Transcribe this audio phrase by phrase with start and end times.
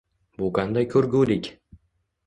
[0.41, 1.55] Bu qanday ko`rgulik